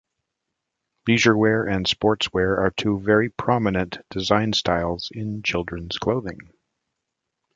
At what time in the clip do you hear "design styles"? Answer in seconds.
4.09-5.09